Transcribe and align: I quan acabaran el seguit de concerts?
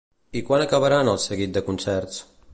I 0.39 0.41
quan 0.47 0.63
acabaran 0.63 1.13
el 1.13 1.21
seguit 1.27 1.55
de 1.59 1.65
concerts? 1.69 2.21